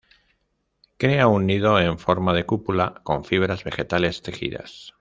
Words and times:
Crea 0.97 1.27
un 1.27 1.45
nido 1.45 1.79
en 1.79 1.99
forma 1.99 2.33
de 2.33 2.43
cúpula 2.43 3.01
con 3.03 3.23
fibras 3.23 3.63
vegetales 3.63 4.23
tejidas. 4.23 4.89